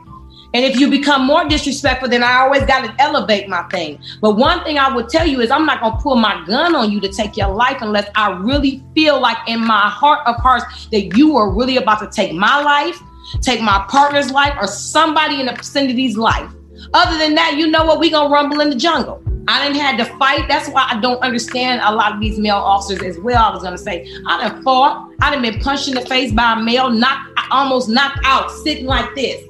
[0.53, 4.01] And if you become more disrespectful, then I always got to elevate my thing.
[4.19, 6.75] But one thing I would tell you is I'm not going to pull my gun
[6.75, 10.35] on you to take your life unless I really feel like in my heart of
[10.37, 13.01] hearts that you are really about to take my life,
[13.41, 16.49] take my partner's life, or somebody in the vicinity's life.
[16.93, 17.99] Other than that, you know what?
[17.99, 19.23] we going to rumble in the jungle.
[19.47, 20.47] I didn't had to fight.
[20.47, 23.43] That's why I don't understand a lot of these male officers as well.
[23.43, 25.11] I was gonna say, I done fought.
[25.19, 28.85] I done been punched in the face by a male, knocked, almost knocked out, sitting
[28.85, 29.43] like this.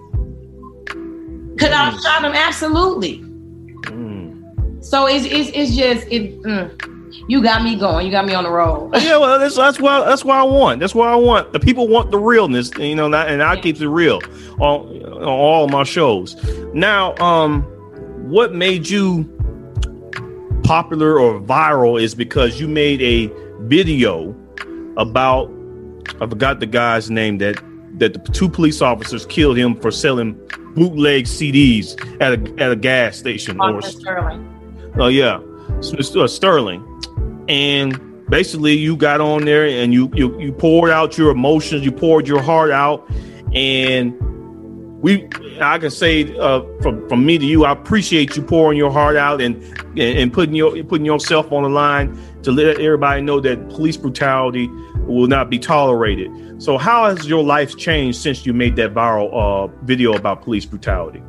[1.58, 2.34] Could I have shot him?
[2.34, 3.20] Absolutely.
[3.90, 4.84] Mm.
[4.84, 6.42] So it's, it's it's just it.
[6.44, 8.06] Mm, you got me going.
[8.06, 8.92] You got me on the road.
[9.02, 10.80] yeah, well, that's that's why that's why I want.
[10.80, 11.54] That's why I want.
[11.54, 14.20] The people want the realness, you know, and I keep it real
[14.60, 16.36] on, on all my shows.
[16.74, 17.64] Now, um,
[18.30, 19.26] what made you
[20.64, 24.36] popular or viral is because you made a video
[24.98, 25.52] about
[26.20, 27.62] I forgot the guy's name that
[27.98, 30.40] that the two police officers killed him for selling
[30.76, 34.48] bootleg CDs at a at a gas station or Sterling.
[34.98, 35.40] Oh yeah,
[36.16, 36.84] uh, Sterling,
[37.48, 41.92] and basically you got on there and you you you poured out your emotions, you
[41.92, 43.08] poured your heart out,
[43.54, 44.18] and
[45.02, 45.28] we
[45.60, 49.16] I can say uh, from from me to you, I appreciate you pouring your heart
[49.16, 49.62] out and
[49.98, 53.98] and, and putting your putting yourself on the line to let everybody know that police
[53.98, 54.68] brutality
[55.06, 56.62] will not be tolerated.
[56.62, 60.66] So, how has your life changed since you made that viral uh, video about police
[60.66, 61.22] brutality?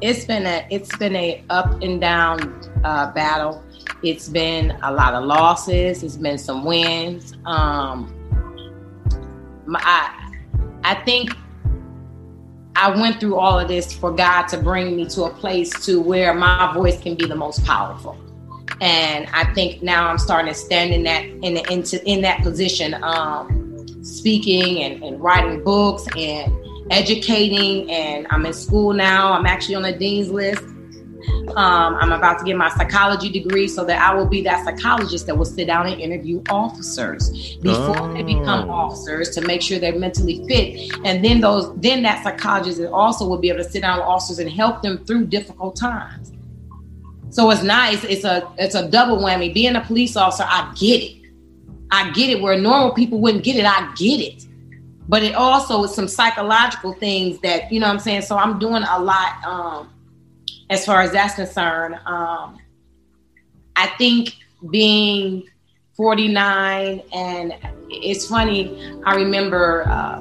[0.00, 3.62] It's been a it's been a up and down uh, battle.
[4.02, 6.02] It's been a lot of losses.
[6.02, 7.34] It's been some wins.
[7.44, 8.12] Um,
[9.66, 10.32] my, I
[10.84, 11.30] I think
[12.74, 16.00] I went through all of this for God to bring me to a place to
[16.00, 18.16] where my voice can be the most powerful
[18.82, 22.42] and I think now I'm starting to stand in that in the, into in that
[22.42, 26.52] position, um, speaking and, and writing books and
[26.90, 27.88] educating.
[27.92, 29.34] And I'm in school now.
[29.34, 30.64] I'm actually on the dean's list.
[31.54, 35.26] Um, I'm about to get my psychology degree so that I will be that psychologist
[35.26, 38.12] that will sit down and interview officers before oh.
[38.12, 40.92] they become officers to make sure they're mentally fit.
[41.04, 44.40] And then those, then that psychologist also will be able to sit down with officers
[44.40, 46.31] and help them through difficult times.
[47.32, 48.04] So it's nice.
[48.04, 49.52] It's a it's a double whammy.
[49.52, 51.30] Being a police officer, I get it.
[51.90, 52.42] I get it.
[52.42, 54.44] Where normal people wouldn't get it, I get it.
[55.08, 58.22] But it also is some psychological things that you know what I'm saying.
[58.22, 59.90] So I'm doing a lot um,
[60.68, 61.94] as far as that's concerned.
[62.04, 62.58] Um,
[63.76, 64.36] I think
[64.70, 65.48] being
[65.96, 67.56] 49 and
[67.88, 69.00] it's funny.
[69.06, 70.20] I remember uh,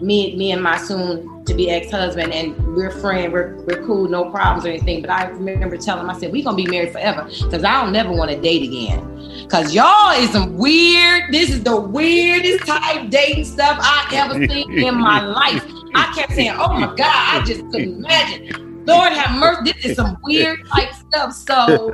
[0.00, 4.30] me me and my soon to be ex-husband and we're friends, we're, we're cool, no
[4.30, 5.00] problems or anything.
[5.00, 7.92] But I remember telling him, I said, we gonna be married forever because I don't
[7.92, 9.48] never want to date again.
[9.48, 14.78] Cause y'all is some weird, this is the weirdest type dating stuff I ever seen
[14.78, 15.64] in my life.
[15.94, 18.84] I kept saying, oh my God, I just couldn't imagine.
[18.84, 21.32] Lord have mercy, this is some weird type stuff.
[21.32, 21.92] So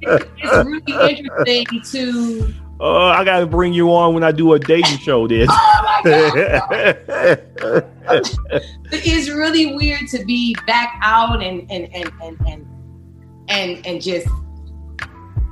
[0.00, 4.58] it's, it's really interesting to Oh, I gotta bring you on when I do a
[4.58, 5.28] dating show.
[5.28, 5.46] Then.
[5.50, 6.02] oh
[8.90, 12.66] it's really weird to be back out and and and and and
[13.48, 14.26] and, and just.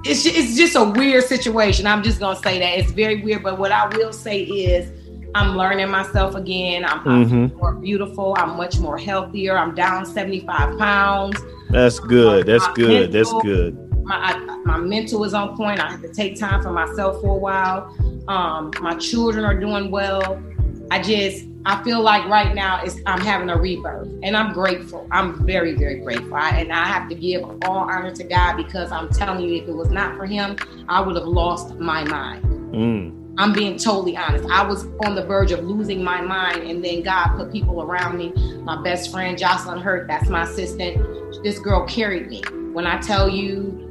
[0.05, 1.87] It's, it's just a weird situation.
[1.87, 3.43] I'm just gonna say that it's very weird.
[3.43, 4.91] But what I will say is,
[5.35, 6.87] I'm learning myself again.
[6.87, 7.35] I'm, mm-hmm.
[7.35, 8.35] I'm more beautiful.
[8.39, 9.59] I'm much more healthier.
[9.59, 11.39] I'm down 75 pounds.
[11.69, 12.47] That's good.
[12.47, 13.13] That's good.
[13.13, 15.81] That's good my I, my mental is on point.
[15.81, 17.95] I have to take time for myself for a while.
[18.27, 20.43] Um, my children are doing well.
[20.91, 25.07] I just I feel like right now is I'm having a rebirth, and I'm grateful.
[25.11, 28.91] I'm very very grateful, I, and I have to give all honor to God because
[28.91, 30.57] I'm telling you, if it was not for Him,
[30.89, 32.43] I would have lost my mind.
[32.73, 33.19] Mm.
[33.39, 34.49] I'm being totally honest.
[34.51, 38.17] I was on the verge of losing my mind, and then God put people around
[38.17, 38.33] me.
[38.63, 41.45] My best friend Jocelyn Hurt, that's my assistant.
[41.45, 42.43] This girl carried me.
[42.73, 43.88] When I tell you,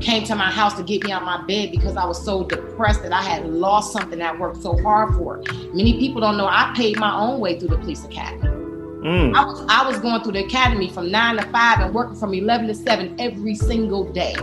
[0.00, 3.02] came to my house to get me out my bed because I was so depressed
[3.02, 5.42] that I had lost something I worked so hard for.
[5.72, 8.48] Many people don't know I paid my own way through the police academy.
[8.48, 9.34] Mm.
[9.34, 12.34] I, was, I was going through the academy from nine to five and working from
[12.34, 14.34] 11 to seven every single day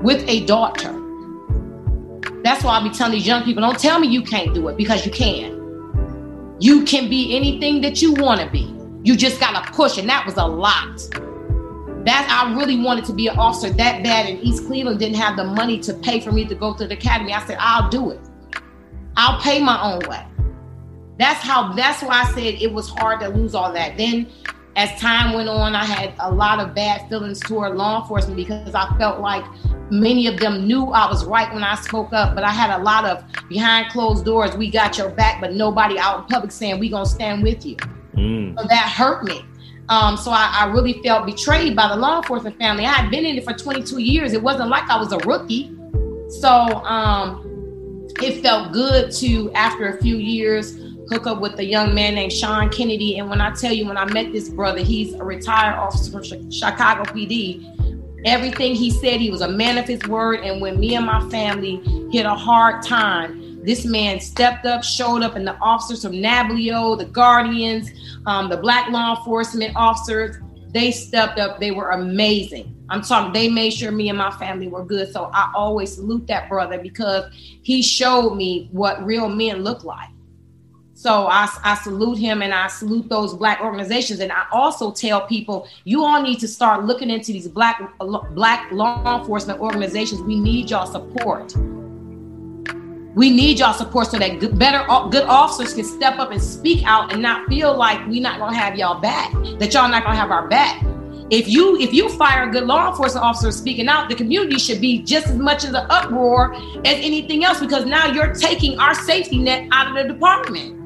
[0.00, 0.98] with a daughter.
[2.42, 4.76] That's why I be telling these young people don't tell me you can't do it
[4.76, 5.62] because you can.
[6.58, 8.74] You can be anything that you want to be.
[9.04, 11.00] You just got to push, and that was a lot.
[12.04, 15.36] That I really wanted to be an officer that bad, and East Cleveland didn't have
[15.36, 17.32] the money to pay for me to go to the academy.
[17.32, 18.20] I said, I'll do it.
[19.16, 20.24] I'll pay my own way.
[21.18, 21.72] That's how.
[21.74, 23.96] That's why I said it was hard to lose all that.
[23.96, 24.26] Then,
[24.76, 28.74] as time went on, I had a lot of bad feelings toward law enforcement because
[28.74, 29.44] I felt like
[29.90, 32.82] many of them knew I was right when I spoke up, but I had a
[32.82, 34.56] lot of behind closed doors.
[34.56, 37.76] We got your back, but nobody out in public saying we gonna stand with you.
[38.14, 38.58] Mm.
[38.58, 39.44] So that hurt me.
[39.88, 42.84] Um, so I, I, really felt betrayed by the law enforcement family.
[42.84, 44.32] I had been in it for 22 years.
[44.32, 45.76] It wasn't like I was a rookie.
[46.40, 50.78] So um, it felt good to, after a few years,
[51.10, 53.18] hook up with a young man named Sean Kennedy.
[53.18, 56.50] And when I tell you, when I met this brother, he's a retired officer from
[56.50, 57.68] Chicago PD.
[58.24, 60.40] Everything he said, he was a man of his word.
[60.40, 65.22] And when me and my family hit a hard time, this man stepped up, showed
[65.22, 67.90] up, and the officers from NABLEO, the Guardians,
[68.26, 70.36] um, the Black law enforcement officers,
[70.72, 71.60] they stepped up.
[71.60, 72.74] They were amazing.
[72.88, 75.12] I'm talking, they made sure me and my family were good.
[75.12, 80.08] So I always salute that brother because he showed me what real men look like.
[80.94, 84.20] So I, I salute him and I salute those black organizations.
[84.20, 88.70] And I also tell people, you all need to start looking into these black black
[88.70, 90.20] law enforcement organizations.
[90.22, 91.54] We need y'all support.
[93.14, 96.82] We need y'all support so that good, better, good officers can step up and speak
[96.84, 99.30] out and not feel like we're not gonna have y'all back.
[99.58, 100.82] That y'all not gonna have our back.
[101.30, 104.80] If you if you fire a good law enforcement officer speaking out, the community should
[104.80, 108.94] be just as much as an uproar as anything else because now you're taking our
[108.94, 110.78] safety net out of the department.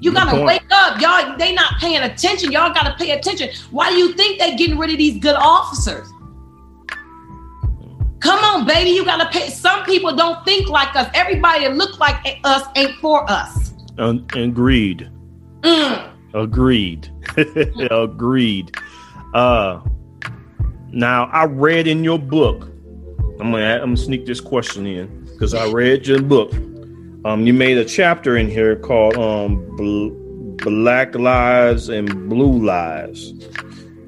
[0.00, 1.36] You gotta wake up, y'all.
[1.36, 2.52] They not paying attention.
[2.52, 3.50] Y'all gotta pay attention.
[3.70, 6.08] Why do you think they getting rid of these good officers?
[8.28, 8.90] Come on, baby.
[8.90, 9.48] You gotta pay.
[9.48, 11.08] Some people don't think like us.
[11.14, 13.72] Everybody that look like us ain't for us.
[13.96, 15.10] Uh, agreed.
[15.62, 16.12] Mm.
[16.34, 17.08] Agreed.
[17.90, 18.76] agreed.
[19.32, 19.80] Uh,
[20.92, 22.64] now I read in your book.
[23.40, 26.52] I'm gonna I'm gonna sneak this question in because I read your book.
[27.24, 33.32] Um, you made a chapter in here called um, Bl- Black Lives and Blue Lives.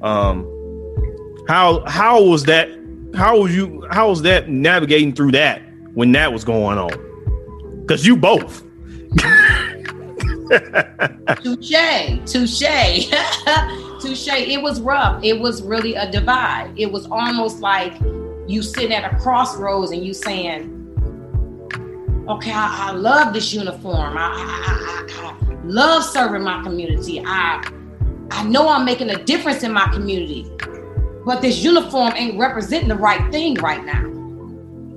[0.03, 0.45] Um,
[1.47, 2.80] how how was that
[3.15, 5.61] how was you how was that navigating through that
[5.93, 7.81] when that was going on?
[7.81, 8.63] Because you both.
[11.41, 11.71] touche,
[12.25, 13.09] touche,
[14.01, 14.27] touche.
[14.27, 15.23] It was rough.
[15.23, 16.73] It was really a divide.
[16.75, 17.93] It was almost like
[18.47, 20.69] you sitting at a crossroads and you saying,
[22.27, 24.17] "Okay, I, I love this uniform.
[24.17, 27.21] I, I, I love serving my community.
[27.25, 27.61] I
[28.31, 30.49] I know I'm making a difference in my community,
[31.25, 34.05] but this uniform ain't representing the right thing right now.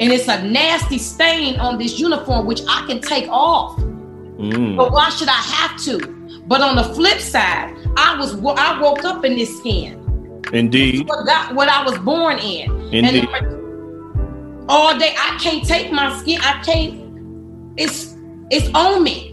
[0.00, 3.78] And it's a nasty stain on this uniform, which I can take off.
[3.78, 4.76] Mm.
[4.76, 6.42] But why should I have to?
[6.46, 10.42] But on the flip side, I was I woke up in this skin.
[10.52, 11.08] Indeed.
[11.08, 12.70] What, got, what I was born in.
[12.92, 13.28] Indeed.
[13.32, 16.40] And all day I can't take my skin.
[16.42, 17.74] I can't.
[17.76, 18.16] It's
[18.50, 19.30] it's on me.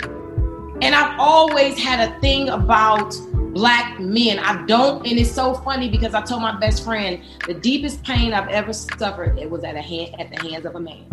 [0.81, 3.15] And I've always had a thing about
[3.53, 4.39] black men.
[4.39, 8.33] I don't, and it's so funny because I told my best friend the deepest pain
[8.33, 11.05] I've ever suffered it was at a hand at the hands of a man.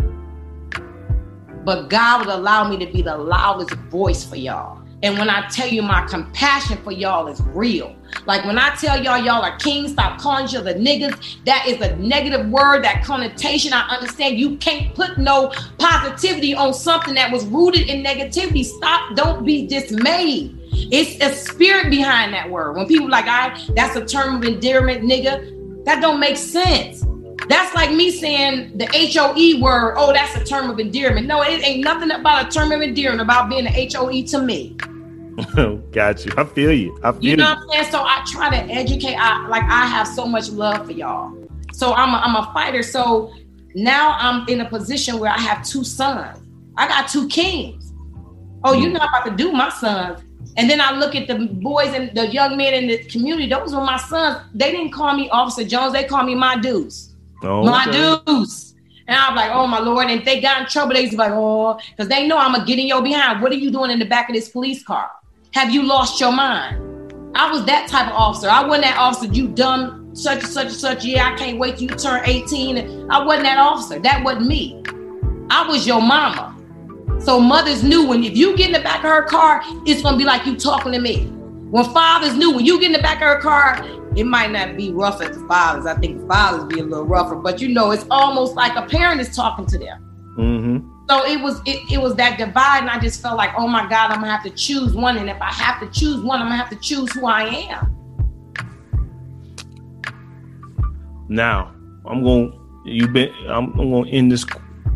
[1.65, 4.83] But God would allow me to be the loudest voice for y'all.
[5.03, 7.95] And when I tell you my compassion for y'all is real.
[8.27, 11.45] Like when I tell y'all y'all are kings, stop calling each the niggas.
[11.45, 13.73] That is a negative word, that connotation.
[13.73, 18.65] I understand you can't put no positivity on something that was rooted in negativity.
[18.65, 20.59] Stop, don't be dismayed.
[20.91, 22.77] It's a spirit behind that word.
[22.77, 27.05] When people like, I that's a term of endearment, nigga, that don't make sense.
[27.49, 31.27] That's like me saying the HOE word, oh, that's a term of endearment.
[31.27, 34.77] No, it ain't nothing about a term of endearment about being an HOE to me.
[35.93, 36.33] Got you.
[36.37, 36.99] I feel you.
[37.03, 37.37] I feel you.
[37.37, 37.91] know what I'm saying?
[37.93, 39.15] So I try to educate.
[39.15, 41.33] I like I have so much love for y'all.
[41.73, 42.83] So I'm a, I'm a fighter.
[42.83, 43.33] So
[43.75, 46.41] now I'm in a position where I have two sons.
[46.77, 47.93] I got two kings.
[48.65, 48.97] Oh, you're hmm.
[48.97, 50.23] not about to do my sons.
[50.57, 53.49] And then I look at the boys and the young men in the community.
[53.49, 54.45] Those were my sons.
[54.55, 55.93] They didn't call me Officer Jones.
[55.93, 57.15] They called me my dudes.
[57.45, 58.25] Oh, my okay.
[58.27, 58.75] dudes.
[59.07, 60.09] And I'm like, oh my lord.
[60.09, 62.67] And if they got in trouble, they was like, oh, because they know I'm gonna
[62.67, 63.41] get in your behind.
[63.41, 65.11] What are you doing in the back of this police car?
[65.55, 66.85] Have you lost your mind?
[67.35, 68.49] I was that type of officer.
[68.49, 69.33] I wasn't that officer.
[69.33, 71.05] You dumb, such and such and such.
[71.05, 73.11] Yeah, I can't wait till you turn 18.
[73.11, 73.99] I wasn't that officer.
[73.99, 74.83] That wasn't me.
[75.51, 76.55] I was your mama.
[77.21, 80.19] So mothers knew when if you get in the back of her car, it's gonna
[80.19, 81.25] be like you talking to me.
[81.71, 83.83] When fathers knew when you get in the back of her car,
[84.17, 85.87] it might not be rough at the fathers.
[85.87, 88.87] I think the fathers be a little rougher, but you know, it's almost like a
[88.87, 90.35] parent is talking to them.
[90.39, 90.88] Mm-hmm.
[91.09, 93.89] So it was it, it was that divide, and I just felt like, oh my
[93.89, 95.17] God, I'm gonna have to choose one.
[95.17, 97.95] And if I have to choose one, I'm gonna have to choose who I am.
[101.29, 101.75] Now,
[102.07, 102.53] I'm gonna
[102.89, 103.33] You've been.
[103.49, 104.47] I'm, I'm to end this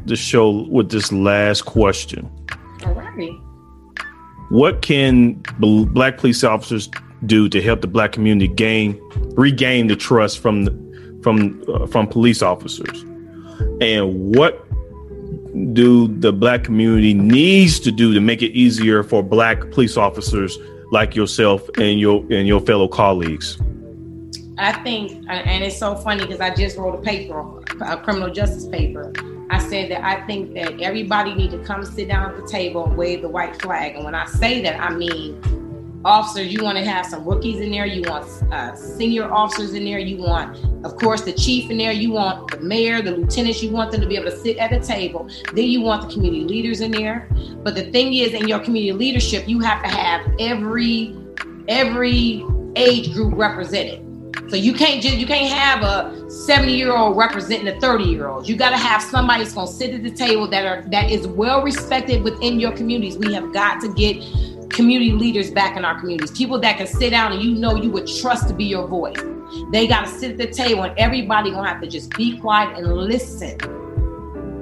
[0.07, 2.31] the show with this last question.
[2.85, 3.39] All right.
[4.51, 6.91] What can black police officers
[7.27, 9.01] do to help the black community gain
[9.35, 13.03] regain the trust from the, from uh, from police officers?
[13.81, 14.62] And what
[15.73, 20.59] do the black community needs to do to make it easier for black police officers
[20.91, 23.59] like yourself and your and your fellow colleagues?
[24.59, 27.41] I think, uh, and it's so funny because I just wrote a paper,
[27.85, 29.13] a criminal justice paper.
[29.51, 32.87] I said that I think that everybody need to come sit down at the table
[32.87, 33.97] and wave the white flag.
[33.97, 35.43] And when I say that, I mean
[36.05, 37.87] officers, you want to have some rookies in there.
[37.87, 39.99] You want uh, senior officers in there.
[39.99, 41.93] You want, of course, the chief in there.
[41.93, 43.63] You want the mayor, the lieutenants.
[43.63, 45.29] You want them to be able to sit at the table.
[45.55, 47.29] Then you want the community leaders in there.
[47.63, 51.17] But the thing is, in your community leadership, you have to have every
[51.69, 52.45] every
[52.77, 54.09] age group represented.
[54.49, 58.29] So you can't just you can't have a 70 year old representing a 30 year
[58.29, 58.49] old.
[58.49, 61.11] You got to have somebody that's going to sit at the table that are that
[61.11, 63.17] is well respected within your communities.
[63.17, 64.17] We have got to get
[64.73, 67.91] community leaders back in our communities, people that can sit down and you know you
[67.91, 69.17] would trust to be your voice.
[69.71, 72.77] They got to sit at the table and everybody gonna have to just be quiet
[72.77, 73.59] and listen.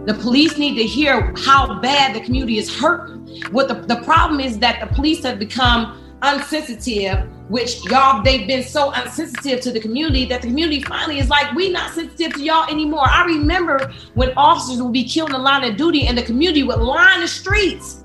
[0.07, 3.11] The police need to hear how bad the community is hurt.
[3.53, 8.63] What the, the problem is that the police have become unsensitive, which y'all they've been
[8.63, 12.43] so unsensitive to the community that the community finally is like, we not sensitive to
[12.43, 13.07] y'all anymore.
[13.07, 16.63] I remember when officers would be killed in the line of duty and the community
[16.63, 18.05] would line the streets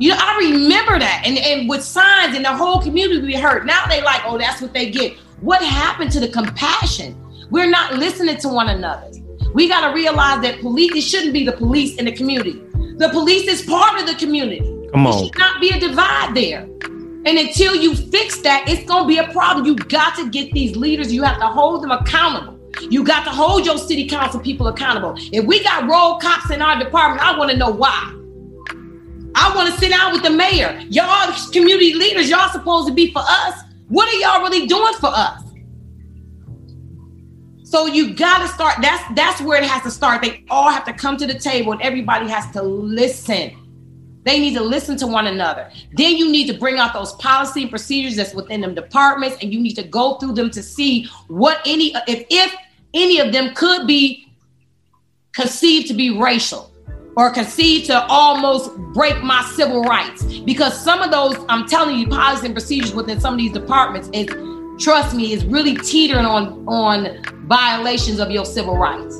[0.00, 1.22] you know, I remember that.
[1.26, 3.66] And, and with signs and the whole community be hurt.
[3.66, 5.16] Now they like, oh, that's what they get.
[5.42, 7.14] What happened to the compassion?
[7.50, 9.10] We're not listening to one another.
[9.52, 12.62] We got to realize that police, it shouldn't be the police in the community.
[12.96, 14.60] The police is part of the community.
[14.90, 15.18] Come on.
[15.18, 16.62] It should not be a divide there.
[16.62, 19.66] And until you fix that, it's going to be a problem.
[19.66, 22.58] You got to get these leaders, you have to hold them accountable.
[22.88, 25.14] You got to hold your city council people accountable.
[25.30, 28.16] If we got road cops in our department, I want to know why.
[29.34, 30.80] I want to sit down with the mayor.
[30.88, 33.62] Y'all community leaders, y'all supposed to be for us.
[33.88, 35.42] What are y'all really doing for us?
[37.64, 38.78] So you got to start.
[38.82, 40.22] That's that's where it has to start.
[40.22, 43.56] They all have to come to the table, and everybody has to listen.
[44.24, 45.70] They need to listen to one another.
[45.94, 49.52] Then you need to bring out those policy and procedures that's within them departments, and
[49.52, 52.54] you need to go through them to see what any if if
[52.92, 54.28] any of them could be
[55.32, 56.72] conceived to be racial
[57.16, 60.22] or concede to almost break my civil rights.
[60.40, 64.08] Because some of those, I'm telling you, policies and procedures within some of these departments
[64.12, 64.26] is,
[64.82, 69.16] trust me, is really teetering on on violations of your civil rights.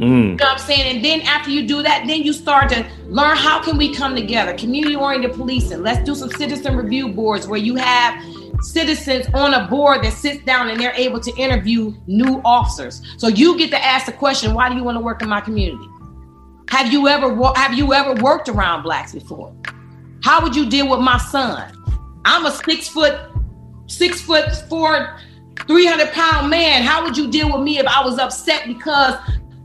[0.00, 0.96] You know what I'm saying?
[0.96, 4.14] And then after you do that, then you start to learn how can we come
[4.14, 4.56] together?
[4.56, 5.82] Community oriented policing.
[5.82, 8.14] Let's do some citizen review boards where you have
[8.60, 13.02] citizens on a board that sits down and they're able to interview new officers.
[13.18, 15.40] So you get to ask the question, why do you want to work in my
[15.40, 15.86] community?
[16.68, 19.54] Have you ever have you ever worked around blacks before?
[20.22, 21.72] How would you deal with my son?
[22.24, 23.18] I'm a six foot,
[23.86, 25.18] six foot four,
[25.66, 26.82] 300 pound man.
[26.82, 29.16] How would you deal with me if I was upset because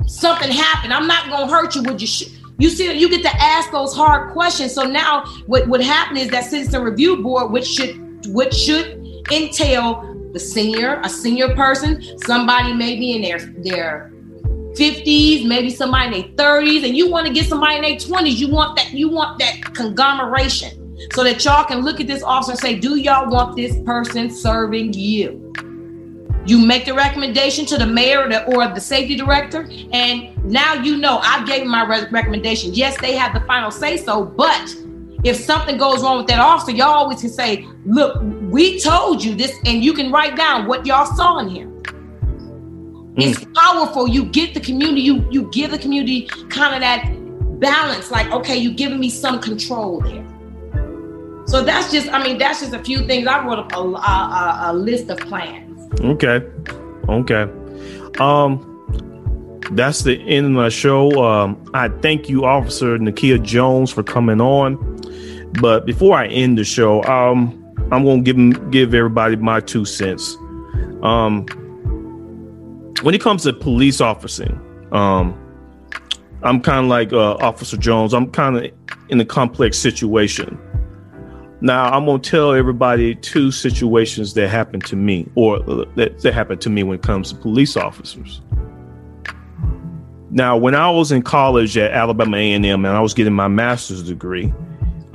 [0.07, 0.93] something happened?
[0.93, 1.83] I'm not gonna hurt you.
[1.83, 2.07] Would you?
[2.07, 4.73] Sh- you see, you get to ask those hard questions.
[4.73, 10.15] So now, what would happen is that citizen review board, which should which should entail
[10.33, 14.11] the senior, a senior person, somebody maybe in their their
[14.75, 18.35] 50s, maybe somebody in their 30s, and you want to get somebody in their 20s.
[18.35, 22.51] You want that, you want that conglomeration so that y'all can look at this officer
[22.51, 25.53] and say, Do y'all want this person serving you?
[26.45, 30.73] You make the recommendation to the mayor or the, or the safety director, and now
[30.73, 32.73] you know I gave my re- recommendation.
[32.73, 34.75] Yes, they have the final say so, but
[35.25, 39.33] if something goes wrong with that officer, y'all always can say, look, we told you
[39.33, 41.83] this, and you can write down what y'all saw in him.
[41.83, 43.15] Mm.
[43.17, 44.07] It's powerful.
[44.07, 47.11] You get the community, you you give the community kind of that
[47.59, 50.23] balance, like, okay, you're giving me some control there.
[51.47, 53.27] So that's just, I mean, that's just a few things.
[53.27, 55.89] I wrote a, a, a, a list of plans.
[56.01, 56.41] Okay.
[57.09, 57.43] Okay.
[58.19, 58.71] Um,
[59.71, 61.23] that's the end of my show.
[61.23, 64.94] Um, I thank you, Officer Nakia Jones, for coming on.
[65.61, 69.85] But before I end the show, um, I'm going to give give everybody my two
[69.85, 70.35] cents.
[71.03, 71.45] Um,
[73.01, 74.59] when it comes to police officing,
[74.91, 75.39] um,
[76.43, 78.13] I'm kind of like uh, Officer Jones.
[78.13, 78.71] I'm kind of
[79.09, 80.59] in a complex situation.
[81.61, 86.19] Now, I'm going to tell everybody two situations that happened to me, or uh, that,
[86.19, 88.41] that happened to me when it comes to police officers.
[90.31, 94.03] Now, when I was in college at Alabama A&M and I was getting my master's
[94.03, 94.53] degree,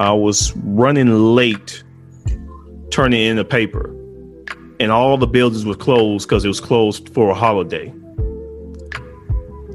[0.00, 1.84] I was running late
[2.90, 3.94] turning in a paper.
[4.80, 7.92] and all the buildings were closed because it was closed for a holiday.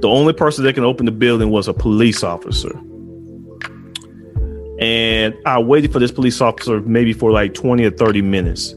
[0.02, 2.76] The only person that can open the building was a police officer.
[4.80, 8.74] And I waited for this police officer maybe for like 20 or 30 minutes.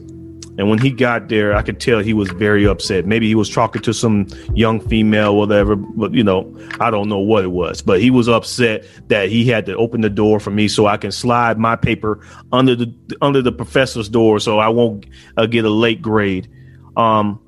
[0.59, 3.05] And when he got there, I could tell he was very upset.
[3.05, 7.19] Maybe he was talking to some young female, whatever, but you know, I don't know
[7.19, 7.81] what it was.
[7.81, 10.97] But he was upset that he had to open the door for me so I
[10.97, 15.05] can slide my paper under the under the professor's door so I won't
[15.37, 16.49] uh, get a late grade.
[16.97, 17.39] Um,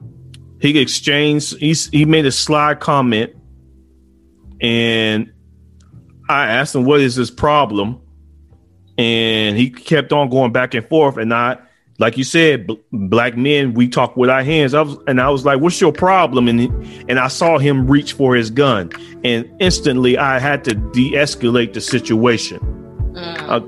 [0.61, 1.57] he exchanged.
[1.57, 3.35] He he made a sly comment,
[4.61, 5.33] and
[6.29, 7.99] I asked him what is his problem,
[8.97, 11.57] and he kept on going back and forth, and I
[12.01, 14.73] like you said, b- black men, we talk with our hands.
[14.73, 16.59] I was, and I was like, "What's your problem?" And
[17.07, 18.91] and I saw him reach for his gun,
[19.23, 22.59] and instantly I had to de-escalate the situation.
[23.13, 23.49] Mm.
[23.49, 23.61] Uh,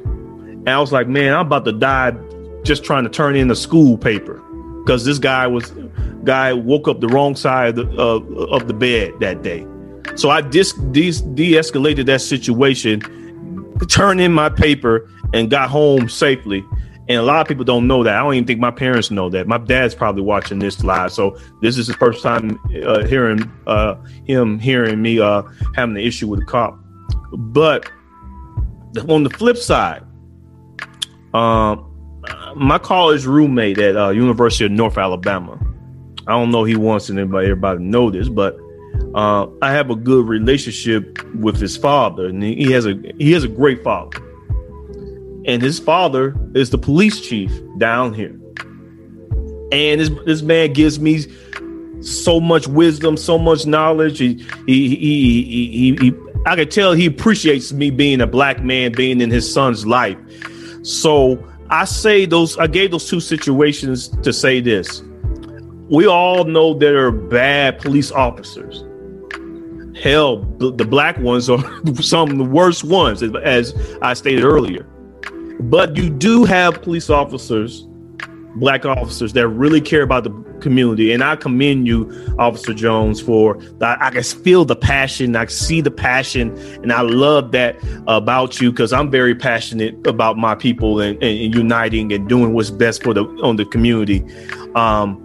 [0.66, 2.14] and I was like, "Man, I'm about to die
[2.64, 4.42] just trying to turn in a school paper
[4.84, 5.72] because this guy was
[6.24, 9.64] guy woke up the wrong side of the, uh, of the bed that day."
[10.16, 13.02] So I dis- de- de-escalated that situation,
[13.90, 16.66] turned in my paper, and got home safely
[17.10, 18.16] and a lot of people don't know that.
[18.16, 19.46] I don't even think my parents know that.
[19.46, 23.96] My dad's probably watching this live, so this is the first time uh, hearing uh,
[24.26, 25.44] him hearing me uh,
[25.76, 26.80] having an issue with a cop.
[27.34, 27.92] But
[29.10, 30.04] on the flip side,
[31.34, 31.90] um,
[32.56, 35.60] my college roommate at uh, University of North Alabama.
[36.26, 38.58] I don't know he wants anybody everybody to know this, but
[39.14, 43.44] uh, I have a good relationship with his father, and he has a he has
[43.44, 44.22] a great father
[45.46, 48.40] and his father is the police chief down here.
[49.72, 51.26] And this this man gives me
[52.02, 54.20] so much wisdom, so much knowledge.
[54.20, 54.36] He
[54.66, 56.14] he he he, he, he
[56.46, 60.18] I can tell he appreciates me being a black man, being in his son's life.
[60.84, 65.02] So I say those I gave those two situations to say this.
[65.90, 68.84] We all know there are bad police officers.
[70.02, 71.60] Hell, the black ones are
[72.02, 74.88] some of the worst ones, as I stated earlier.
[75.60, 77.88] But you do have police officers,
[78.56, 80.32] black officers that really care about the
[80.64, 81.12] community.
[81.12, 83.60] And I commend you, Officer Jones, for.
[83.82, 85.36] I can feel the passion.
[85.36, 86.58] I see the passion.
[86.82, 87.78] And I love that
[88.08, 92.72] about you because I'm very passionate about my people and, and, uniting and doing what's
[92.72, 94.24] best for the on the community.
[94.76, 95.23] Um,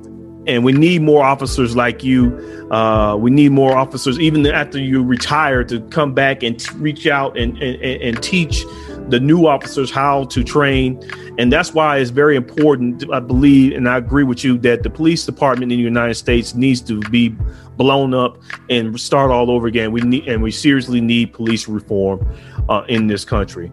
[0.48, 2.34] and we need more officers like you.
[2.72, 7.06] Uh, we need more officers, even after you retire, to come back and t- reach
[7.06, 8.64] out and, and, and teach
[9.08, 11.00] the new officers how to train.
[11.38, 14.90] And that's why it's very important, I believe, and I agree with you that the
[14.90, 17.28] police department in the United States needs to be
[17.76, 18.38] blown up
[18.70, 19.92] and start all over again.
[19.92, 22.26] We need, and we seriously need police reform
[22.68, 23.70] uh, in this country.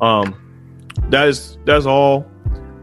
[0.00, 0.44] Um,
[1.10, 2.26] that is that's all.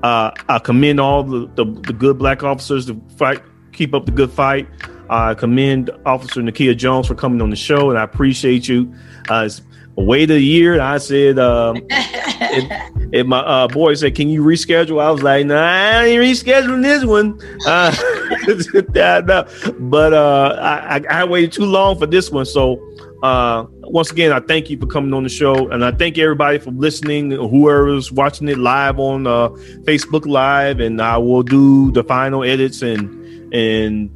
[0.06, 3.41] Uh, I commend all the, the, the good black officers to fight,
[3.72, 4.68] keep up the good fight.
[5.10, 8.93] I commend Officer Nakia Jones for coming on the show, and I appreciate you.
[9.30, 9.49] Uh,
[9.95, 10.80] wait a year.
[10.80, 15.47] I said, um, if, if, my uh, boy said, "Can you reschedule?" I was like,
[15.47, 17.91] "Nah, I ain't rescheduling this one." Uh.
[19.80, 22.45] But uh, I, I, I, waited too long for this one.
[22.45, 22.80] So
[23.26, 26.60] uh, once again, I thank you for coming on the show, and I thank everybody
[26.60, 27.32] for listening.
[27.32, 29.50] Whoever's watching it live on uh,
[29.90, 34.12] Facebook Live, and I will do the final edits and and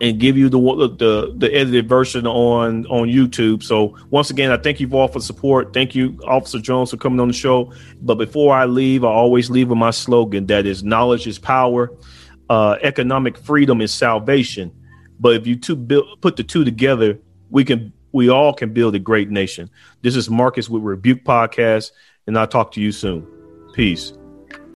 [0.00, 3.62] and give you the the the edited version on on YouTube.
[3.62, 5.74] So once again, I thank you all for support.
[5.74, 7.74] Thank you, Officer Jones, for coming on the show.
[8.00, 11.92] But before I leave, I always leave with my slogan: that is, knowledge is power,
[12.48, 14.72] uh, economic freedom is salvation.
[15.20, 17.18] But if you two build, put the two together,
[17.50, 19.70] we can we all can build a great nation.
[20.02, 21.92] This is Marcus with Rebuke Podcast,
[22.26, 23.26] and I'll talk to you soon.
[23.74, 24.12] Peace.